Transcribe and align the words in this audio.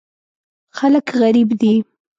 خلک 0.77 1.05
غریب 1.19 1.49
دي. 1.61 1.73